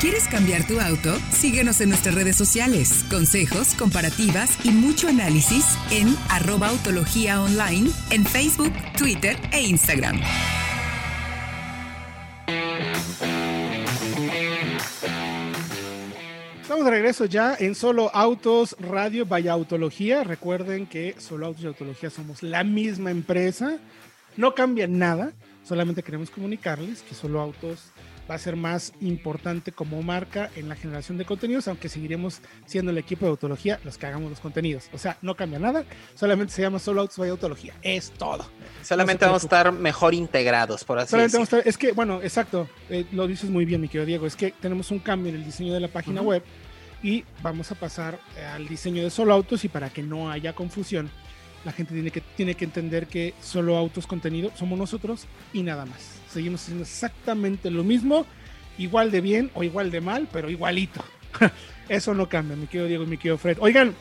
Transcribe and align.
¿Quieres 0.00 0.28
cambiar 0.28 0.64
tu 0.64 0.78
auto? 0.78 1.16
Síguenos 1.32 1.80
en 1.80 1.88
nuestras 1.88 2.14
redes 2.14 2.36
sociales. 2.36 3.04
Consejos, 3.10 3.74
comparativas 3.74 4.64
y 4.64 4.70
mucho 4.70 5.08
análisis 5.08 5.76
en 5.90 6.14
arroba 6.30 6.68
autología 6.68 7.42
online 7.42 7.90
en 8.10 8.24
Facebook, 8.24 8.72
Twitter 8.96 9.36
e 9.50 9.60
Instagram. 9.60 10.20
Estamos 16.62 16.84
de 16.84 16.90
regreso 16.92 17.24
ya 17.24 17.56
en 17.58 17.74
Solo 17.74 18.14
Autos 18.14 18.76
Radio 18.78 19.26
Vaya 19.26 19.52
Autología. 19.52 20.22
Recuerden 20.22 20.86
que 20.86 21.16
Solo 21.18 21.46
Autos 21.46 21.64
y 21.64 21.66
Autología 21.66 22.10
somos 22.10 22.44
la 22.44 22.62
misma 22.62 23.10
empresa. 23.10 23.78
No 24.36 24.54
cambia 24.54 24.86
nada. 24.86 25.32
Solamente 25.64 26.04
queremos 26.04 26.30
comunicarles 26.30 27.02
que 27.02 27.16
Solo 27.16 27.40
Autos 27.40 27.90
va 28.30 28.34
a 28.34 28.38
ser 28.38 28.56
más 28.56 28.92
importante 29.00 29.72
como 29.72 30.02
marca 30.02 30.50
en 30.56 30.68
la 30.68 30.76
generación 30.76 31.16
de 31.18 31.24
contenidos, 31.24 31.66
aunque 31.68 31.88
seguiremos 31.88 32.40
siendo 32.66 32.90
el 32.90 32.98
equipo 32.98 33.24
de 33.24 33.30
autología 33.30 33.80
los 33.84 33.96
que 33.98 34.06
hagamos 34.06 34.30
los 34.30 34.40
contenidos. 34.40 34.90
O 34.92 34.98
sea, 34.98 35.16
no 35.22 35.34
cambia 35.34 35.58
nada, 35.58 35.84
solamente 36.14 36.52
se 36.52 36.62
llama 36.62 36.78
Solo 36.78 37.00
Autos 37.00 37.16
by 37.18 37.30
Autología. 37.30 37.74
Es 37.82 38.10
todo. 38.10 38.48
Solamente 38.82 39.24
vamos 39.24 39.42
a 39.44 39.46
estar 39.46 39.72
mejor 39.72 40.14
integrados, 40.14 40.84
por 40.84 40.98
así 40.98 41.10
Solamente 41.10 41.38
decirlo. 41.38 41.38
vamos 41.38 41.52
a 41.52 41.56
estar- 41.58 41.68
es 41.68 41.78
que, 41.78 41.92
bueno, 41.92 42.20
exacto, 42.22 42.68
eh, 42.90 43.06
lo 43.12 43.26
dices 43.26 43.48
muy 43.50 43.64
bien, 43.64 43.80
mi 43.80 43.88
querido 43.88 44.06
Diego, 44.06 44.26
es 44.26 44.36
que 44.36 44.52
tenemos 44.60 44.90
un 44.90 44.98
cambio 44.98 45.30
en 45.30 45.36
el 45.36 45.44
diseño 45.44 45.72
de 45.72 45.80
la 45.80 45.88
página 45.88 46.20
web 46.22 46.42
y 47.02 47.24
vamos 47.42 47.70
a 47.70 47.76
pasar 47.76 48.18
al 48.54 48.66
diseño 48.68 49.02
de 49.02 49.10
Solo 49.10 49.32
Autos 49.32 49.64
y 49.64 49.68
para 49.68 49.88
que 49.90 50.02
no 50.02 50.30
haya 50.30 50.52
confusión, 50.52 51.10
la 51.64 51.72
gente 51.72 51.94
tiene 51.94 52.10
que, 52.10 52.20
tiene 52.20 52.54
que 52.54 52.64
entender 52.64 53.06
que 53.06 53.34
Solo 53.42 53.76
Autos 53.76 54.06
contenido 54.06 54.50
somos 54.54 54.78
nosotros 54.78 55.26
y 55.52 55.62
nada 55.62 55.86
más. 55.86 56.20
Seguimos 56.30 56.62
haciendo 56.62 56.84
exactamente 56.84 57.70
lo 57.70 57.84
mismo, 57.84 58.26
igual 58.78 59.10
de 59.10 59.20
bien 59.20 59.50
o 59.54 59.64
igual 59.64 59.90
de 59.90 60.00
mal, 60.00 60.28
pero 60.32 60.50
igualito. 60.50 61.04
Eso 61.88 62.14
no 62.14 62.28
cambia, 62.28 62.56
mi 62.56 62.66
querido 62.66 62.86
Diego 62.86 63.04
y 63.04 63.06
mi 63.06 63.16
querido 63.16 63.38
Fred. 63.38 63.58
Oigan, 63.60 63.94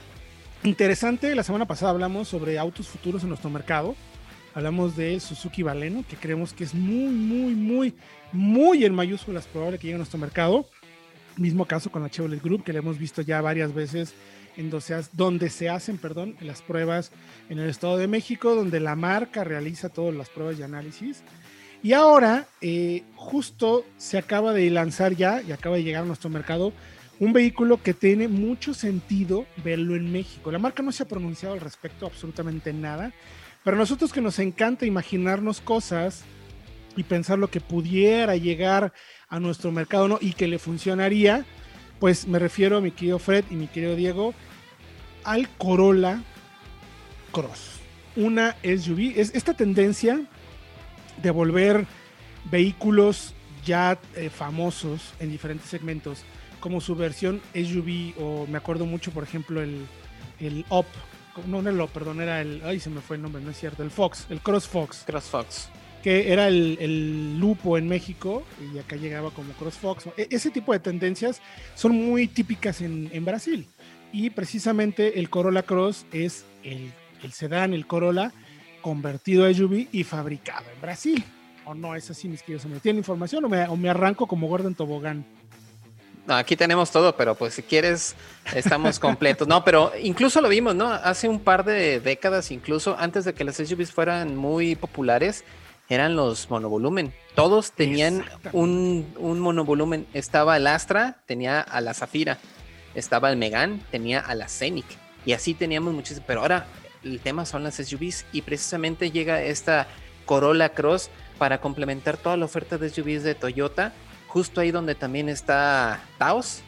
interesante, 0.63 1.33
la 1.35 1.43
semana 1.43 1.65
pasada 1.65 1.91
hablamos 1.91 2.27
sobre 2.27 2.59
autos 2.59 2.87
futuros 2.87 3.23
en 3.23 3.29
nuestro 3.29 3.49
mercado. 3.49 3.95
Hablamos 4.53 4.95
de 4.95 5.19
Suzuki 5.19 5.61
Baleno, 5.61 6.03
que 6.09 6.15
creemos 6.15 6.53
que 6.53 6.63
es 6.63 6.73
muy, 6.73 7.13
muy, 7.13 7.53
muy, 7.53 7.93
muy 8.31 8.85
en 8.85 8.95
mayúsculas 8.95 9.45
probable 9.45 9.77
que 9.77 9.83
llegue 9.83 9.95
a 9.95 9.99
nuestro 9.99 10.19
mercado. 10.19 10.67
Mismo 11.37 11.65
caso 11.65 11.91
con 11.91 12.01
la 12.01 12.09
Chevrolet 12.09 12.41
Group, 12.41 12.63
que 12.63 12.73
le 12.73 12.79
hemos 12.79 12.97
visto 12.97 13.21
ya 13.21 13.41
varias 13.41 13.73
veces 13.73 14.13
en 14.57 14.71
donde 15.13 15.49
se, 15.49 15.69
hacen 15.69 15.97
perdón, 15.97 16.35
las 16.41 16.63
pruebas 16.63 17.11
en 17.49 17.59
el 17.59 17.69
Estado 17.69 17.97
de 17.97 18.07
México, 18.07 18.55
donde 18.55 18.79
la 18.79 18.95
marca 18.95 19.43
realiza 19.43 19.89
todas 19.89 20.15
las 20.15 20.29
pruebas 20.29 20.57
y 20.57 20.63
análisis. 20.63 21.21
Y 21.83 21.93
ahora, 21.93 22.47
eh, 22.59 23.03
justo 23.15 23.85
se 23.97 24.17
acaba 24.17 24.53
de 24.53 24.69
lanzar 24.71 25.15
ya 25.15 25.43
y 25.43 25.51
acaba 25.51 25.75
de 25.75 25.83
llegar 25.83 26.03
a 26.03 26.07
nuestro 26.07 26.29
mercado 26.29 26.73
un 27.19 27.33
vehículo 27.33 27.81
que 27.81 27.93
tiene 27.93 28.27
mucho 28.27 28.73
sentido 28.73 29.45
verlo 29.63 29.95
en 29.95 30.11
México. 30.11 30.51
La 30.51 30.59
marca 30.59 30.83
no 30.83 30.91
se 30.91 31.03
ha 31.03 31.07
pronunciado 31.07 31.53
al 31.53 31.61
respecto 31.61 32.05
absolutamente 32.05 32.73
nada, 32.73 33.13
pero 33.63 33.75
a 33.75 33.79
nosotros 33.79 34.11
que 34.11 34.21
nos 34.21 34.39
encanta 34.39 34.85
imaginarnos 34.85 35.61
cosas 35.61 36.23
y 36.95 37.03
pensar 37.03 37.37
lo 37.37 37.49
que 37.49 37.61
pudiera 37.61 38.35
llegar 38.35 38.91
a 39.29 39.39
nuestro 39.39 39.71
mercado 39.71 40.07
¿no? 40.07 40.17
y 40.21 40.33
que 40.33 40.47
le 40.47 40.59
funcionaría, 40.59 41.45
pues 41.99 42.27
me 42.27 42.39
refiero 42.39 42.77
a 42.77 42.81
mi 42.81 42.91
querido 42.91 43.19
Fred 43.19 43.45
y 43.49 43.55
mi 43.55 43.67
querido 43.67 43.95
Diego 43.95 44.33
al 45.23 45.49
Corolla 45.57 46.21
Cross, 47.31 47.79
una 48.15 48.55
SUV. 48.63 49.13
Es 49.19 49.33
esta 49.35 49.53
tendencia 49.53 50.21
de 51.21 51.31
volver 51.31 51.85
vehículos 52.49 53.33
ya 53.65 53.99
eh, 54.15 54.29
famosos 54.29 55.13
en 55.19 55.29
diferentes 55.29 55.69
segmentos, 55.69 56.23
como 56.61 56.79
su 56.79 56.95
versión 56.95 57.41
SUV, 57.53 58.13
o 58.17 58.47
me 58.47 58.57
acuerdo 58.57 58.85
mucho, 58.85 59.11
por 59.11 59.23
ejemplo, 59.23 59.61
el, 59.61 59.85
el 60.39 60.65
no, 61.45 61.61
no 61.61 61.69
el 61.69 61.89
perdón, 61.89 62.21
era 62.21 62.41
el, 62.41 62.61
ay, 62.63 62.79
se 62.79 62.89
me 62.89 63.01
fue 63.01 63.17
el 63.17 63.21
nombre, 63.21 63.41
no 63.41 63.51
es 63.51 63.59
cierto, 63.59 63.83
el 63.83 63.91
Fox, 63.91 64.25
el 64.29 64.39
Cross 64.39 64.67
Fox, 64.67 65.03
CrossFox. 65.05 65.69
Que 66.03 66.31
era 66.31 66.47
el, 66.47 66.77
el 66.79 67.39
Lupo 67.39 67.77
en 67.77 67.87
México 67.87 68.43
y 68.73 68.77
acá 68.79 68.95
llegaba 68.95 69.31
como 69.31 69.51
Cross 69.53 69.75
Fox. 69.75 70.05
E- 70.17 70.27
ese 70.31 70.49
tipo 70.49 70.73
de 70.73 70.79
tendencias 70.79 71.41
son 71.75 71.93
muy 71.95 72.27
típicas 72.27 72.81
en, 72.81 73.09
en 73.11 73.25
Brasil 73.25 73.67
y 74.11 74.29
precisamente 74.29 75.19
el 75.19 75.29
Corolla 75.29 75.63
Cross 75.63 76.05
es 76.11 76.45
el, 76.63 76.91
el 77.23 77.31
sedán, 77.33 77.73
el 77.73 77.87
Corolla 77.87 78.31
convertido 78.81 79.45
a 79.45 79.53
SUV 79.53 79.87
y 79.91 80.03
fabricado 80.03 80.65
en 80.73 80.81
Brasil. 80.81 81.23
¿O 81.65 81.73
no 81.73 81.95
es 81.95 82.09
así, 82.09 82.29
mis 82.29 82.41
queridos 82.41 82.63
amigos? 82.63 82.81
¿Tienen 82.81 82.99
información 82.99 83.43
o 83.43 83.49
me, 83.49 83.67
o 83.67 83.75
me 83.75 83.89
arranco 83.89 84.25
como 84.27 84.47
Gordon 84.47 84.73
Tobogán? 84.75 85.25
No, 86.25 86.35
aquí 86.35 86.55
tenemos 86.55 86.91
todo, 86.91 87.15
pero 87.15 87.35
pues 87.35 87.53
si 87.53 87.61
quieres, 87.63 88.15
estamos 88.53 88.99
completos. 89.01 89.47
No, 89.47 89.63
pero 89.65 89.91
incluso 90.01 90.39
lo 90.41 90.49
vimos, 90.49 90.75
¿no? 90.75 90.87
Hace 90.89 91.27
un 91.27 91.39
par 91.39 91.65
de 91.65 91.99
décadas, 91.99 92.51
incluso 92.51 92.97
antes 92.97 93.25
de 93.25 93.33
que 93.33 93.43
las 93.43 93.55
SUVs 93.57 93.91
fueran 93.91 94.35
muy 94.35 94.75
populares, 94.75 95.43
eran 95.89 96.15
los 96.15 96.49
monovolumen. 96.49 97.13
Todos 97.35 97.71
tenían 97.71 98.25
un, 98.51 99.13
un 99.17 99.39
monovolumen. 99.39 100.07
Estaba 100.13 100.57
el 100.57 100.67
Astra, 100.67 101.17
tenía 101.25 101.61
a 101.61 101.81
la 101.81 101.93
Zafira. 101.93 102.39
Estaba 102.95 103.29
el 103.29 103.37
Megan, 103.37 103.81
tenía 103.91 104.19
a 104.19 104.35
la 104.35 104.47
Scenic. 104.47 104.85
Y 105.25 105.33
así 105.33 105.53
teníamos 105.53 105.93
muchísimos. 105.93 106.25
Pero 106.27 106.41
ahora 106.41 106.65
el 107.03 107.19
tema 107.19 107.45
son 107.45 107.63
las 107.63 107.75
SUVs 107.75 108.25
y 108.31 108.41
precisamente 108.41 109.11
llega 109.11 109.41
esta 109.41 109.87
Corolla 110.25 110.69
Cross 110.69 111.09
para 111.37 111.61
complementar 111.61 112.17
toda 112.17 112.37
la 112.37 112.45
oferta 112.45 112.77
de 112.77 112.89
SUVs 112.89 113.23
de 113.23 113.35
Toyota. 113.35 113.93
Justo 114.27 114.61
ahí 114.61 114.71
donde 114.71 114.95
también 114.95 115.29
está 115.29 116.01
Taos. 116.17 116.61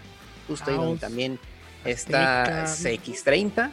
Justo 0.48 0.72
ahí 0.72 0.78
donde 0.78 1.00
también 1.00 1.40
está 1.84 2.44
Ateca. 2.44 2.66
CX30. 2.66 3.72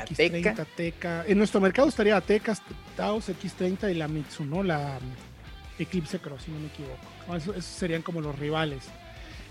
X30, 0.00 0.38
Ateca. 0.50 0.62
Ateca. 0.62 1.24
En 1.26 1.38
nuestro 1.38 1.60
mercado 1.60 1.88
estaría 1.88 2.16
Ateca, 2.16 2.56
Taos, 2.96 3.28
X30 3.28 3.90
y 3.90 3.94
la 3.94 4.08
Mitsu, 4.08 4.44
¿no? 4.44 4.62
La 4.62 4.98
mm, 5.00 5.82
Eclipse 5.82 6.18
Cross, 6.18 6.42
si 6.44 6.50
no 6.50 6.60
me 6.60 6.66
equivoco. 6.66 6.96
No, 7.28 7.36
esos 7.36 7.64
serían 7.64 8.02
como 8.02 8.20
los 8.20 8.38
rivales. 8.38 8.84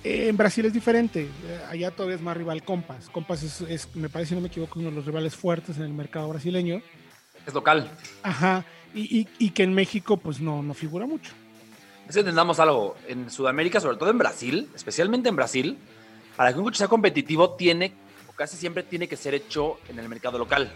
Eh, 0.03 0.28
en 0.30 0.38
Brasil 0.38 0.66
es 0.66 0.74
diferente. 0.74 1.22
eh, 1.46 1.59
allá 1.69 1.91
todavía 1.91 2.16
es 2.16 2.22
más 2.22 2.35
rival 2.35 2.63
Compass. 2.63 3.09
Compass 3.09 3.44
es, 3.44 3.62
es, 3.62 3.96
me 3.96 4.09
parece, 4.09 4.30
si 4.30 4.35
no 4.35 4.41
me 4.41 4.47
equivoco, 4.47 4.80
uno 4.80 4.90
de 4.90 4.96
los 4.96 5.06
rivales 5.06 5.35
fuertes 5.35 5.78
en 5.78 5.84
el 5.84 5.94
mercado 5.94 6.28
brasileño. 6.30 6.81
Es 7.46 7.53
local. 7.53 7.90
Ajá. 8.24 8.66
Y, 8.94 9.19
y- 9.22 9.28
y 9.40 9.50
que 9.51 9.63
en 9.63 9.74
México, 9.74 10.18
pues 10.18 10.40
no, 10.41 10.62
no 10.63 10.74
figura 10.74 11.06
mucho. 11.06 11.31
Es 12.07 12.16
que 12.16 12.19
entendamos 12.22 12.59
algo. 12.59 12.96
En 13.07 13.30
Sudamérica, 13.30 13.80
sobre 13.80 13.97
todo 13.97 14.09
en 14.09 14.18
Brasil, 14.18 14.69
especialmente 14.75 15.30
en 15.30 15.35
Brasil, 15.35 15.78
para 16.35 16.51
que 16.51 16.57
un 16.59 16.66
coche 16.66 16.80
sea 16.80 16.88
competitivo, 16.88 17.51
tiene, 17.51 17.94
casi 18.41 18.57
siempre 18.57 18.81
tiene 18.81 19.07
que 19.07 19.18
ser 19.18 19.35
hecho 19.35 19.78
en 19.88 20.00
el 20.00 20.09
mercado 20.09 20.40
local. 20.40 20.72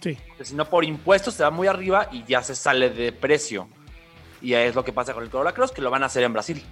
Sí. 0.00 0.16
Si 0.40 0.54
no, 0.54 0.70
por 0.70 0.84
impuestos 0.84 1.34
se 1.34 1.42
va 1.42 1.50
muy 1.50 1.66
arriba 1.66 2.08
y 2.12 2.22
ya 2.22 2.44
se 2.44 2.54
sale 2.54 2.90
de 2.90 3.10
precio. 3.10 3.68
Y 4.40 4.52
es 4.52 4.76
lo 4.76 4.84
que 4.84 4.92
pasa 4.92 5.14
con 5.14 5.24
el 5.24 5.28
Corolla 5.28 5.52
Cross, 5.52 5.72
que 5.72 5.82
lo 5.82 5.90
van 5.90 6.04
a 6.04 6.06
hacer 6.06 6.22
en 6.22 6.32
Brasil. 6.32 6.62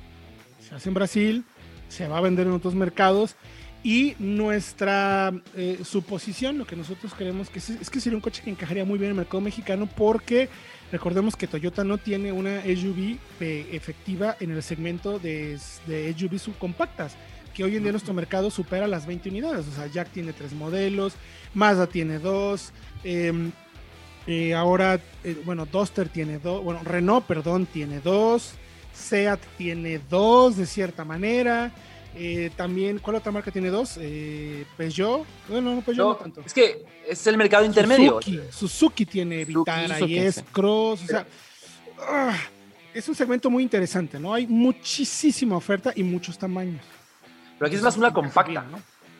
se 0.61 0.73
hace 0.73 0.89
en 0.89 0.95
Brasil, 0.95 1.45
se 1.89 2.07
va 2.07 2.19
a 2.19 2.21
vender 2.21 2.47
en 2.47 2.53
otros 2.53 2.77
mercados 2.77 3.35
y 3.83 4.15
nuestra 4.21 5.33
eh, 5.57 5.81
suposición, 5.85 6.59
lo 6.59 6.65
que 6.65 6.77
nosotros 6.77 7.13
creemos 7.13 7.51
que 7.51 7.59
es, 7.59 7.71
es 7.71 7.91
que 7.91 7.99
sería 7.99 8.17
un 8.17 8.23
coche 8.23 8.43
que 8.45 8.51
encajaría 8.51 8.85
muy 8.85 9.01
bien 9.01 9.11
en 9.11 9.17
el 9.17 9.23
mercado 9.23 9.41
mexicano 9.41 9.89
porque 9.97 10.49
recordemos 10.93 11.35
que 11.35 11.49
Toyota 11.49 11.83
no 11.83 11.99
tiene 11.99 12.31
una 12.31 12.63
SUV 12.63 13.19
eh, 13.41 13.67
efectiva 13.73 14.37
en 14.39 14.53
el 14.53 14.63
segmento 14.63 15.19
de, 15.19 15.59
de 15.89 16.15
SUV 16.17 16.39
subcompactas 16.39 17.17
que 17.57 17.65
hoy 17.65 17.77
en 17.77 17.83
día 17.83 17.91
nuestro 17.93 18.13
mercado 18.13 18.51
supera 18.51 18.87
las 18.87 19.07
20 19.07 19.31
unidades, 19.31 19.67
o 19.67 19.73
sea, 19.75 19.87
Jack 19.87 20.11
tiene 20.11 20.35
tres 20.35 20.53
modelos, 20.53 21.15
Mazda 21.55 21.87
tiene 21.87 22.19
dos, 22.19 22.71
eh, 23.03 23.33
eh, 24.27 24.55
ahora, 24.55 25.01
eh, 25.25 25.41
bueno, 25.45 25.65
Duster 25.65 26.09
tiene 26.11 26.39
dos, 26.39 26.63
bueno, 26.63 26.81
Renault, 26.85 27.25
perdón, 27.27 27.65
tiene 27.67 28.01
dos, 28.01 28.53
Seat 28.93 29.41
tiene 29.57 30.01
dos 30.11 30.57
de 30.57 30.67
cierta 30.67 31.05
manera. 31.05 31.73
eh, 32.19 32.51
también, 32.57 32.99
¿cuál 32.99 33.17
otra 33.17 33.31
marca 33.33 33.51
tiene 33.51 33.69
dos? 33.71 33.99
Eh, 34.01 34.65
Peugeot. 34.77 35.25
Bueno, 35.49 35.75
no, 35.75 35.81
Peugeot 35.83 36.07
no, 36.07 36.13
No, 36.13 36.17
tanto. 36.17 36.41
es 36.45 36.53
que 36.55 36.85
es 37.09 37.27
el 37.27 37.37
mercado 37.37 37.65
intermedio. 37.65 38.21
Suzuki, 38.23 38.41
Suzuki 38.51 39.07
tiene 39.07 39.45
Vitara 39.45 40.01
y 40.01 40.17
es. 40.19 40.43
Cross. 40.53 41.05
O 41.05 41.07
sea, 41.07 41.27
ah, 42.01 42.37
es 42.95 43.07
un 43.09 43.15
segmento 43.15 43.51
muy 43.51 43.63
interesante, 43.63 44.19
¿no? 44.19 44.33
Hay 44.33 44.47
muchísima 44.47 45.57
oferta 45.57 45.93
y 45.95 46.03
muchos 46.03 46.39
tamaños. 46.39 46.83
Pero 47.59 47.67
aquí 47.67 47.77
es 47.77 47.83
más 47.83 47.97
una 47.97 48.13
compacta. 48.13 48.65
¿no? 48.71 48.79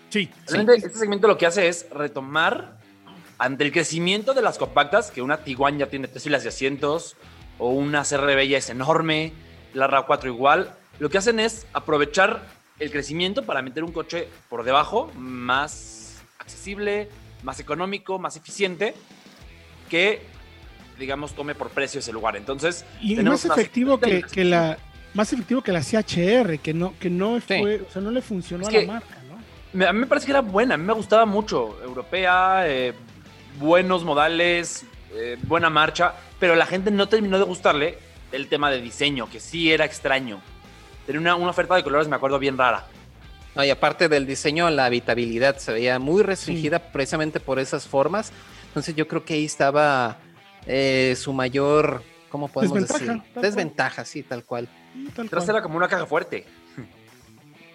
Sí, 0.09 0.31
sí. 0.47 0.55
Realmente 0.55 0.87
este 0.87 0.99
segmento 0.99 1.29
lo 1.29 1.39
que 1.39 1.47
hace 1.47 1.69
es 1.69 1.89
retomar 1.91 2.77
ante 3.39 3.65
el 3.65 3.73
crecimiento 3.73 4.35
de 4.35 4.43
las 4.43 4.59
compactas, 4.59 5.11
que 5.11 5.23
una 5.23 5.39
Tiguan 5.39 5.79
ya 5.79 5.87
tiene 5.87 6.09
tres 6.09 6.23
filas 6.25 6.43
de 6.43 6.49
asientos, 6.49 7.17
o 7.59 7.71
una 7.71 8.03
CRB 8.03 8.49
ya 8.49 8.59
es 8.59 8.71
enorme, 8.71 9.33
la 9.75 9.89
RAV4 9.89 10.27
igual, 10.27 10.75
lo 10.99 11.11
que 11.11 11.19
hacen 11.19 11.39
es 11.41 11.67
aprovechar 11.73 12.47
el 12.79 12.91
crecimiento 12.91 13.45
para 13.45 13.63
meter 13.63 13.85
un 13.85 13.93
coche 13.93 14.29
por 14.49 14.65
debajo 14.65 15.11
más 15.15 16.23
accesible, 16.39 17.09
más 17.43 17.61
económico, 17.61 18.19
más 18.19 18.37
eficiente, 18.37 18.95
que 19.91 20.23
digamos 20.99 21.35
tome 21.35 21.55
por 21.55 21.69
precio 21.71 22.01
ese 22.01 22.13
lugar. 22.13 22.37
Entonces, 22.37 22.85
y 23.01 23.17
más 23.17 23.45
efectivo 23.45 23.99
que 24.01 24.45
la 24.45 24.79
más 25.17 25.33
efectivo 25.33 25.63
que 25.63 25.73
la 25.73 25.81
CHR, 25.81 26.59
que 26.59 26.75
no, 26.75 26.95
que 26.99 27.09
no 27.09 27.41
fue, 27.41 27.81
o 27.81 27.91
sea, 27.91 28.03
no 28.03 28.11
le 28.11 28.21
funcionó 28.21 28.67
a 28.67 28.71
la 28.71 28.87
marca, 28.87 29.17
¿no? 29.73 29.87
A 29.87 29.93
mí 29.93 30.01
me 30.01 30.07
parece 30.07 30.27
que 30.27 30.33
era 30.33 30.43
buena, 30.43 30.75
a 30.75 30.77
mí 30.77 30.85
me 30.85 30.93
gustaba 30.93 31.25
mucho. 31.25 31.83
Europea, 31.83 32.65
eh, 32.67 32.93
buenos 33.59 34.05
modales, 34.05 34.85
eh, 35.15 35.39
buena 35.43 35.71
marcha, 35.71 36.15
pero 36.39 36.55
la 36.55 36.67
gente 36.67 36.91
no 36.91 37.09
terminó 37.09 37.39
de 37.39 37.45
gustarle 37.45 37.99
el 38.31 38.49
tema 38.49 38.71
de 38.71 38.81
diseño, 38.81 39.29
que 39.31 39.41
sí 39.41 39.73
era 39.73 39.87
extraño. 39.87 40.41
Tenía 41.07 41.21
una, 41.21 41.35
una 41.37 41.51
oferta 41.51 41.75
de 41.75 41.83
colores, 41.83 42.09
me 42.09 42.17
acuerdo, 42.17 42.39
bien 42.39 42.59
rara. 42.59 42.87
No, 43.55 43.65
y 43.65 43.71
aparte 43.71 44.09
del 44.11 44.27
diseño, 44.27 44.69
la 44.69 44.85
habitabilidad 44.85 45.57
se 45.57 45.73
veía 45.73 45.99
muy 45.99 46.23
restringida 46.23 46.79
precisamente 46.79 47.41
por 47.41 47.59
esas 47.59 47.89
formas. 47.89 48.33
Entonces 48.69 48.95
yo 48.95 49.09
creo 49.09 49.25
que 49.25 49.33
ahí 49.33 49.47
estaba 49.47 50.19
eh, 50.67 51.17
su 51.19 51.33
mayor, 51.33 52.03
¿cómo 52.29 52.49
podemos 52.49 52.87
decir? 52.87 53.23
Desventaja, 53.35 54.05
sí, 54.05 54.23
tal 54.23 54.45
cual. 54.45 54.69
Era 55.49 55.63
como 55.63 55.77
una 55.77 55.89
caja 55.89 56.07
fuerte. 56.07 56.45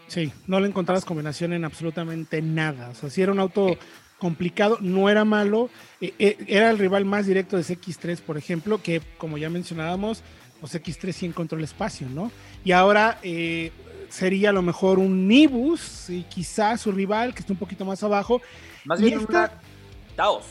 Sí, 0.08 0.32
no 0.46 0.60
le 0.60 0.68
encontrabas 0.68 1.06
combinación 1.06 1.54
en 1.54 1.64
absolutamente 1.64 2.42
nada. 2.42 2.90
O 2.90 2.96
sea, 2.96 3.10
si 3.10 3.22
era 3.22 3.32
un 3.32 3.40
auto 3.40 3.78
complicado, 4.18 4.78
no 4.82 5.10
era 5.10 5.24
malo. 5.24 5.70
E, 6.02 6.14
e, 6.20 6.38
era 6.48 6.70
el 6.70 6.78
rival 6.78 7.06
más 7.06 7.26
directo 7.26 7.56
de 7.56 7.64
CX3, 7.64 8.20
por 8.22 8.38
ejemplo, 8.38 8.82
que 8.82 9.02
como 9.18 9.38
ya 9.38 9.50
mencionábamos, 9.50 10.22
pues 10.60 10.76
X3 10.76 11.12
sí 11.14 11.26
encontró 11.26 11.58
el 11.58 11.64
espacio, 11.64 12.08
¿no? 12.10 12.32
Y 12.64 12.74
ahora 12.74 13.20
eh, 13.24 13.72
sería 14.10 14.50
a 14.50 14.54
lo 14.54 14.62
mejor 14.62 15.00
un 15.00 15.28
Nibus 15.28 16.10
y 16.10 16.24
quizás 16.24 16.82
su 16.82 16.92
rival 16.92 17.34
que 17.34 17.40
está 17.40 17.54
un 17.54 17.60
poquito 17.60 17.86
más 17.86 18.04
abajo. 18.04 18.42
Más 18.86 19.02
bien 19.02 19.20
esta... 19.20 19.60
Taos. 20.16 20.46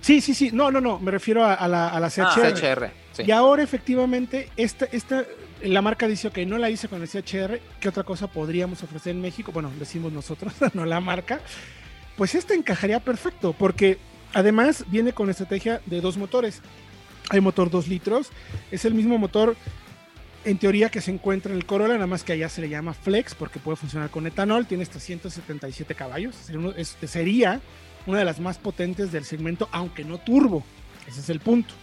Sí, 0.00 0.20
sí, 0.20 0.34
sí. 0.34 0.50
No, 0.52 0.70
no, 0.70 0.80
no. 0.80 0.98
Me 0.98 1.10
refiero 1.10 1.44
a, 1.44 1.68
la, 1.68 1.88
a 1.88 2.00
la 2.00 2.10
CHR. 2.10 2.84
Ah, 2.84 3.22
Y 3.24 3.30
ahora 3.30 3.62
efectivamente 3.62 4.50
esta, 4.56 4.86
esta, 4.86 5.24
la 5.64 5.82
marca 5.82 6.06
dice, 6.08 6.28
ok, 6.28 6.38
no 6.46 6.58
la 6.58 6.70
hice 6.70 6.88
con 6.88 7.02
el 7.02 7.08
CHR. 7.08 7.60
¿Qué 7.80 7.88
otra 7.88 8.02
cosa 8.04 8.26
podríamos 8.26 8.82
ofrecer 8.82 9.12
en 9.12 9.20
México? 9.20 9.52
Bueno, 9.52 9.70
decimos 9.78 10.12
nosotros, 10.12 10.54
no 10.74 10.84
la 10.84 11.00
marca. 11.00 11.40
Pues 12.16 12.34
esta 12.34 12.54
encajaría 12.54 13.00
perfecto 13.00 13.54
porque 13.58 13.98
además 14.34 14.84
viene 14.88 15.12
con 15.12 15.30
estrategia 15.30 15.80
de 15.86 16.00
dos 16.00 16.16
motores. 16.16 16.60
Hay 17.30 17.40
motor 17.40 17.70
2 17.70 17.88
litros. 17.88 18.30
Es 18.70 18.84
el 18.84 18.94
mismo 18.94 19.18
motor 19.18 19.56
en 20.44 20.58
teoría 20.58 20.90
que 20.90 21.00
se 21.00 21.10
encuentra 21.10 21.52
en 21.52 21.58
el 21.58 21.66
Corolla, 21.66 21.94
nada 21.94 22.06
más 22.06 22.24
que 22.24 22.32
allá 22.32 22.48
se 22.48 22.60
le 22.60 22.68
llama 22.68 22.94
Flex 22.94 23.34
porque 23.34 23.60
puede 23.60 23.76
funcionar 23.76 24.10
con 24.10 24.26
etanol, 24.26 24.66
tiene 24.66 24.82
hasta 24.82 24.98
177 24.98 25.94
caballos, 25.94 26.34
sería 27.06 27.60
una 28.06 28.18
de 28.18 28.24
las 28.24 28.40
más 28.40 28.58
potentes 28.58 29.12
del 29.12 29.24
segmento, 29.24 29.68
aunque 29.70 30.04
no 30.04 30.18
turbo, 30.18 30.64
ese 31.06 31.20
es 31.20 31.30
el 31.30 31.40
punto. 31.40 31.74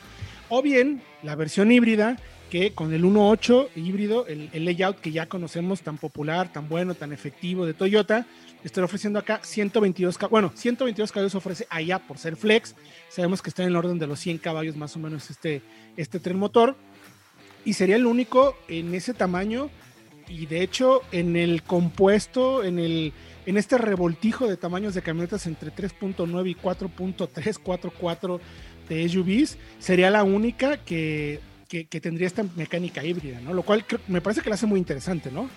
O 0.50 0.62
bien 0.62 1.02
la 1.24 1.36
versión 1.36 1.72
híbrida, 1.72 2.18
que 2.50 2.74
con 2.74 2.94
el 2.94 3.04
1.8 3.04 3.70
híbrido, 3.76 4.26
el, 4.28 4.50
layout 4.66 5.00
que 5.00 5.12
ya 5.12 5.28
conocemos 5.28 5.82
tan 5.82 5.98
popular, 5.98 6.52
tan 6.52 6.68
bueno, 6.68 6.96
tan 6.96 7.14
efectivo 7.14 7.66
de 7.66 7.74
Toyota, 7.74 8.26
estoy 8.64 8.84
ofreciendo 8.84 9.20
acá 9.20 9.40
122 9.44 10.18
caballos, 10.18 10.32
bueno, 10.32 10.52
122 10.56 11.12
caballos 11.12 11.36
ofrece 11.36 11.68
allá 11.70 12.00
por 12.00 12.18
ser 12.18 12.36
Flex, 12.36 12.76
sabemos 13.10 13.42
que 13.42 13.50
está 13.50 13.64
en 13.64 13.70
el 13.70 13.76
orden 13.76 14.00
de 14.00 14.08
los 14.08 14.20
100 14.20 14.40
caballos 14.40 14.76
más 14.76 14.96
o 14.96 15.00
menos 15.00 15.30
este, 15.30 15.62
este 15.96 16.20
tren 16.20 16.38
motor, 16.38 16.76
y 17.64 17.74
sería 17.74 17.96
el 17.96 18.06
único 18.06 18.58
en 18.68 18.94
ese 18.96 19.14
tamaño 19.14 19.70
y 20.28 20.46
de 20.46 20.62
hecho 20.62 21.02
en 21.12 21.36
el 21.36 21.64
compuesto, 21.64 22.64
en 22.64 22.80
el 22.80 23.14
en 23.46 23.58
este 23.58 23.78
revoltijo 23.80 24.48
de 24.48 24.58
tamaños 24.58 24.94
de 24.94 25.02
camionetas 25.02 25.48
entre 25.48 25.72
3.9 25.74 26.52
y 26.52 26.56
4.3, 26.56 28.40
de 28.90 29.08
SUVs, 29.08 29.58
sería 29.80 30.10
la 30.10 30.24
única 30.24 30.78
que, 30.78 31.40
que, 31.70 32.02
tendría 32.02 32.28
esta 32.28 32.44
mecánica 32.56 33.04
híbrida, 33.04 33.40
¿no? 33.42 33.54
Lo 33.54 33.62
cual 33.62 33.86
me 34.08 34.22
parece 34.22 34.42
que 34.42 34.50
la 34.50 34.56
hace 34.56 34.66
muy 34.66 34.80
interesante, 34.80 35.32
¿no? 35.32 35.50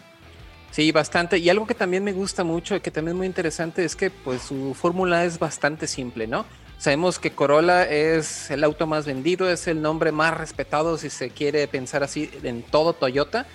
Sí, 0.70 0.92
bastante. 0.92 1.38
Y 1.38 1.48
algo 1.48 1.66
que 1.66 1.74
también 1.74 2.04
me 2.04 2.12
gusta 2.12 2.44
mucho 2.44 2.76
y 2.76 2.80
que 2.80 2.90
también 2.90 3.16
es 3.16 3.18
muy 3.18 3.26
interesante 3.26 3.84
es 3.84 3.96
que 3.96 4.10
pues 4.10 4.42
su 4.42 4.74
fórmula 4.74 5.24
es 5.24 5.38
bastante 5.38 5.86
simple, 5.86 6.26
¿no? 6.26 6.44
Sabemos 6.78 7.18
que 7.18 7.30
Corolla 7.30 7.84
es 7.88 8.50
el 8.50 8.62
auto 8.64 8.86
más 8.86 9.06
vendido, 9.06 9.48
es 9.50 9.66
el 9.68 9.80
nombre 9.80 10.12
más 10.12 10.36
respetado, 10.36 10.98
si 10.98 11.10
se 11.10 11.30
quiere 11.30 11.66
pensar 11.68 12.02
así, 12.02 12.30
en 12.42 12.62
todo 12.62 12.92
Toyota. 12.92 13.46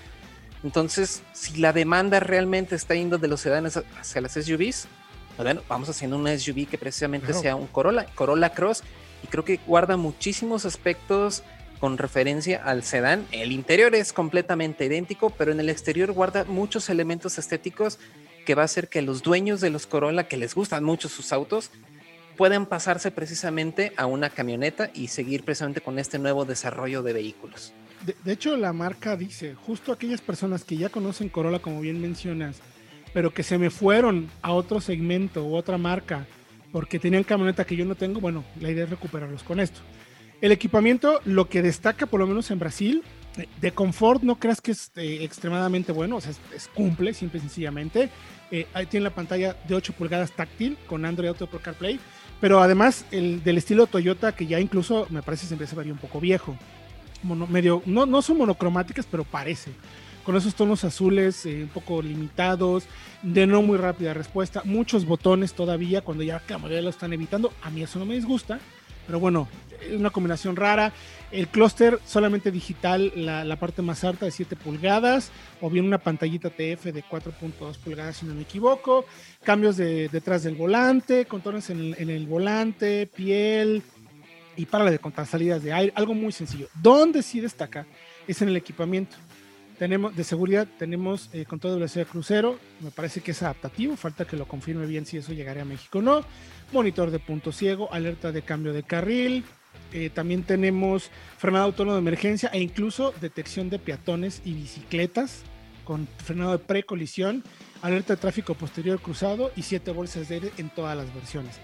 Entonces, 0.64 1.22
si 1.34 1.58
la 1.58 1.74
demanda 1.74 2.20
realmente 2.20 2.76
está 2.76 2.96
yendo 2.96 3.18
de 3.18 3.28
los 3.28 3.42
sedanes 3.42 3.78
hacia 4.00 4.22
las 4.22 4.34
SUVs, 4.34 4.88
pues 5.36 5.46
bueno, 5.46 5.62
vamos 5.68 5.90
haciendo 5.90 6.18
una 6.18 6.38
SUV 6.38 6.68
que 6.68 6.78
precisamente 6.78 7.34
sea 7.34 7.56
un 7.56 7.68
Corolla, 7.68 8.06
Corolla 8.16 8.54
Cross, 8.54 8.84
y 9.24 9.28
creo 9.28 9.44
que 9.44 9.60
guarda 9.68 9.98
muchísimos 9.98 10.66
aspectos 10.66 11.44
con 11.80 11.98
referencia 11.98 12.64
al 12.64 12.84
sedán. 12.84 13.26
El 13.32 13.52
interior 13.52 13.96
es 13.96 14.14
completamente 14.14 14.86
idéntico, 14.86 15.30
pero 15.30 15.52
en 15.52 15.60
el 15.60 15.70
exterior 15.70 16.12
guarda 16.12 16.44
muchos 16.46 16.90
elementos 16.90 17.38
estéticos 17.38 18.00
que 18.46 18.56
va 18.56 18.62
a 18.62 18.66
hacer 18.66 18.88
que 18.88 19.02
los 19.02 19.24
dueños 19.24 19.62
de 19.62 19.70
los 19.70 19.88
Corolla, 19.88 20.28
que 20.28 20.38
les 20.38 20.56
gustan 20.56 20.84
mucho 20.84 21.10
sus 21.10 21.34
autos, 21.34 21.72
pueden 22.38 22.66
pasarse 22.66 23.12
precisamente 23.12 23.92
a 23.98 24.06
una 24.06 24.30
camioneta 24.30 24.90
y 24.94 25.08
seguir 25.08 25.44
precisamente 25.44 25.82
con 25.82 26.00
este 26.00 26.20
nuevo 26.20 26.46
desarrollo 26.46 27.04
de 27.04 27.14
vehículos. 27.14 27.74
De, 28.24 28.32
hecho, 28.32 28.56
la 28.56 28.74
marca 28.74 29.18
dice, 29.18 29.56
justo 29.56 29.92
aquellas 29.92 30.22
personas 30.22 30.64
que 30.64 30.78
ya 30.78 30.90
conocen 30.90 31.30
Corolla, 31.30 31.60
como 31.60 31.82
bien 31.82 32.00
mencionas, 32.00 32.58
pero 33.14 33.34
que 33.34 33.44
se 33.44 33.58
me 33.58 33.70
fueron 33.70 34.30
a 34.42 34.54
otro 34.54 34.80
segmento 34.80 35.44
u 35.46 35.56
otra 35.56 35.78
marca 35.78 36.28
porque 36.72 37.00
tenían 37.00 37.24
camioneta 37.24 37.66
que 37.66 37.76
yo 37.76 37.86
no 37.86 37.96
tengo, 37.96 38.20
bueno, 38.20 38.44
la 38.62 38.70
idea 38.70 38.84
es 38.84 38.90
recuperarlos 38.90 39.44
con 39.44 39.60
esto. 39.60 39.82
El 40.42 40.52
equipamiento, 40.52 41.20
lo 41.26 41.50
que 41.50 41.62
destaca 41.62 42.06
por 42.06 42.20
lo 42.20 42.28
menos 42.28 42.52
en 42.52 42.60
Brasil, 42.60 43.04
de 43.62 43.72
confort 43.72 44.24
no 44.24 44.36
creas 44.36 44.62
que 44.62 44.72
es 44.72 44.92
eh, 44.96 45.20
extremadamente 45.22 45.92
bueno, 45.92 46.18
o 46.18 46.22
sea, 46.22 46.32
es, 46.56 46.68
cumple 46.74 47.14
simple 47.14 47.40
y 47.40 47.42
sencillamente. 47.42 48.10
Eh, 48.52 48.68
ahí 48.74 48.86
tiene 48.86 49.06
la 49.06 49.16
pantalla 49.16 49.56
de 49.68 49.76
8 49.76 49.94
pulgadas 49.94 50.32
táctil 50.32 50.78
con 50.88 51.06
Android 51.06 51.30
Auto 51.30 51.48
Pro 51.48 51.60
CarPlay. 51.60 52.00
Pero 52.40 52.62
además 52.62 53.06
el 53.12 53.44
del 53.44 53.58
estilo 53.58 53.88
Toyota, 53.88 54.34
que 54.34 54.46
ya 54.46 54.60
incluso 54.60 55.08
me 55.10 55.24
parece 55.24 55.48
se 55.48 55.56
empieza 55.56 55.76
a 55.76 55.80
ver 55.80 55.92
un 55.92 55.98
poco 55.98 56.20
viejo. 56.20 56.56
medio, 57.50 57.82
no, 57.86 58.06
no 58.06 58.22
son 58.22 58.38
monocromáticas, 58.38 59.08
pero 59.10 59.24
parece. 59.24 59.72
Con 60.24 60.36
esos 60.36 60.54
tonos 60.56 60.84
azules 60.84 61.46
eh, 61.46 61.64
un 61.64 61.70
poco 61.70 62.02
limitados, 62.02 62.84
de 63.24 63.48
no 63.48 63.62
muy 63.62 63.78
rápida 63.78 64.14
respuesta, 64.14 64.62
muchos 64.66 65.06
botones 65.06 65.54
todavía, 65.54 66.02
cuando 66.02 66.24
ya 66.24 66.42
la 66.48 66.58
mayoría 66.60 66.84
lo 66.84 66.90
están 66.90 67.14
evitando. 67.14 67.52
A 67.64 67.72
mí 67.72 67.82
eso 67.82 67.98
no 67.98 68.06
me 68.06 68.14
disgusta. 68.14 68.60
Pero 69.08 69.20
bueno, 69.20 69.48
una 69.96 70.10
combinación 70.10 70.56
rara. 70.56 70.94
El 71.32 71.48
clúster 71.48 72.00
solamente 72.06 72.52
digital, 72.52 73.12
la, 73.16 73.56
parte 73.58 73.82
más 73.82 74.04
alta 74.04 74.26
de 74.26 74.32
7 74.32 74.56
pulgadas, 74.56 75.32
o 75.60 75.70
bien 75.70 75.86
una 75.86 75.98
pantallita 75.98 76.50
TF 76.50 76.86
de 76.86 77.04
4.2 77.04 77.78
pulgadas, 77.78 78.18
si 78.18 78.26
no 78.26 78.34
me 78.34 78.44
equivoco. 78.44 79.06
Cambios 79.44 79.78
de, 79.78 80.08
detrás 80.10 80.44
del 80.44 80.56
volante, 80.56 81.26
contornos 81.26 81.70
en, 81.70 81.96
el 81.98 82.28
volante, 82.28 83.08
piel 83.08 83.84
y 84.56 84.66
para 84.66 84.90
de 84.90 85.00
contar 85.00 85.26
salidas 85.26 85.62
de 85.64 85.74
aire. 85.74 85.94
Algo 85.96 86.14
muy 86.14 86.32
sencillo. 86.32 86.68
Donde 86.82 87.22
sí 87.22 87.40
destaca 87.40 87.86
es 88.28 88.42
en 88.42 88.50
el 88.50 88.58
equipamiento. 88.58 89.18
Tenemos, 89.78 90.16
de 90.16 90.24
seguridad 90.24 90.68
tenemos 90.80 91.30
eh, 91.34 91.46
control 91.46 91.74
de 91.74 91.80
velocidad 91.80 92.08
crucero, 92.08 92.58
me 92.80 92.90
parece 92.90 93.22
que 93.22 93.32
es 93.32 93.44
adaptativo, 93.44 93.96
falta 93.96 94.26
que 94.26 94.36
lo 94.36 94.48
confirme 94.48 94.88
bien 94.88 95.06
si 95.06 95.18
eso 95.18 95.34
llegaría 95.34 95.62
a 95.62 95.66
México 95.66 96.00
o 96.00 96.02
no. 96.02 96.22
Monitor 96.72 97.12
de 97.12 97.20
punto 97.20 97.52
ciego, 97.52 97.94
alerta 97.94 98.32
de 98.32 98.42
cambio 98.42 98.74
de 98.74 98.82
carril, 98.82 99.46
eh, 99.94 100.10
también 100.10 100.44
tenemos 100.44 101.12
frenado 101.38 101.66
autónomo 101.66 101.96
de 101.96 102.02
emergencia 102.02 102.50
e 102.52 102.60
incluso 102.60 103.14
detección 103.22 103.70
de 103.70 103.80
peatones 103.80 104.42
y 104.44 104.54
bicicletas 104.54 105.44
con 105.86 106.08
frenado 106.18 106.52
de 106.52 106.60
precolisión, 106.60 107.44
alerta 107.82 108.16
de 108.16 108.22
tráfico 108.22 108.56
posterior 108.56 109.00
cruzado 109.00 109.52
y 109.56 109.62
siete 109.62 109.92
bolsas 109.92 110.28
de 110.28 110.36
aire 110.36 110.52
en 110.58 110.70
todas 110.70 110.98
las 110.98 111.14
versiones. 111.14 111.56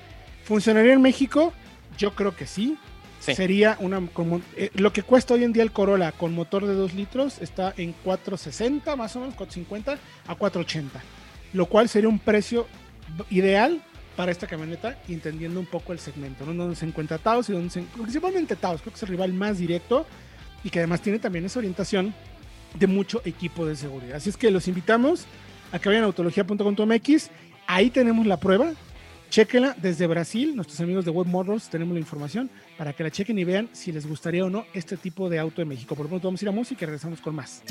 ¿Funcionaría 0.46 0.94
en 0.94 1.02
México? 1.02 1.52
Yo 1.98 2.16
creo 2.16 2.36
que 2.36 2.46
sí. 2.46 2.78
Sería 3.32 3.78
una. 3.80 4.06
Como, 4.08 4.42
eh, 4.58 4.70
lo 4.74 4.92
que 4.92 5.04
cuesta 5.04 5.34
hoy 5.34 5.44
en 5.44 5.54
día 5.54 5.64
el 5.64 5.72
Corolla 5.72 6.12
con 6.12 6.34
motor 6.34 6.66
de 6.66 6.74
2 6.74 6.94
litros 6.94 7.40
está 7.42 7.74
en 7.78 7.94
460, 8.04 8.96
más 8.96 9.16
o 9.16 9.20
menos, 9.20 9.36
450 9.36 9.98
a 10.28 10.36
480. 10.36 11.02
Lo 11.54 11.68
cual 11.68 11.88
sería 11.88 12.10
un 12.10 12.20
precio 12.20 12.68
ideal 13.30 13.82
para 14.16 14.32
esta 14.32 14.48
camioneta, 14.48 15.00
entendiendo 15.08 15.60
un 15.60 15.66
poco 15.66 15.94
el 15.94 16.00
segmento, 16.00 16.46
¿no? 16.46 16.54
Donde 16.54 16.76
se 16.76 16.86
encuentra 16.86 17.18
Taos 17.18 17.50
y 17.50 17.54
donde 17.54 17.70
se 17.70 17.82
principalmente 17.82 18.56
Taos, 18.56 18.82
creo 18.82 18.92
que 18.92 18.98
es 18.98 19.04
el 19.04 19.10
rival 19.10 19.34
más 19.34 19.58
directo 19.58 20.06
y 20.64 20.70
que 20.70 20.80
además 20.80 21.02
tiene 21.02 21.20
también 21.20 21.46
esa 21.46 21.60
orientación 21.60 22.14
de 22.76 22.88
mucho 22.88 23.22
equipo 23.26 23.66
de 23.66 23.76
seguridad. 23.76 24.18
Así 24.18 24.30
es 24.30 24.38
que 24.38 24.52
los 24.52 24.68
invitamos 24.68 25.26
a 25.72 25.80
que 25.80 25.90
vayan 25.90 26.04
a 26.04 26.08
autología.com.mx, 26.08 27.30
ahí 27.68 27.90
tenemos 27.90 28.26
la 28.28 28.38
prueba, 28.38 28.74
Chequenla 29.34 29.76
desde 29.82 30.06
Brasil, 30.06 30.56
nuestros 30.56 30.80
amigos 30.80 31.06
de 31.06 31.10
Web 31.10 31.26
Motors 31.26 31.68
tenemos 31.68 31.96
la 31.96 32.00
información 32.00 32.52
para 32.78 32.94
que 32.94 33.02
la 33.02 33.10
chequen 33.10 33.40
y 33.40 33.44
vean 33.44 33.68
si 33.72 33.92
les 33.92 34.06
gustaría 34.06 34.46
o 34.46 34.50
no 34.52 34.64
este 34.76 34.96
tipo 34.96 35.28
de 35.28 35.40
auto 35.40 35.64
en 35.64 35.70
México. 35.70 35.96
Por 35.96 36.06
lo 36.06 36.10
pronto 36.10 36.28
vamos 36.28 36.40
a 36.40 36.46
ir 36.46 36.50
a 36.50 36.52
música 36.52 36.84
y 36.84 36.86
regresamos 36.86 37.20
con 37.20 37.34
más. 37.34 37.64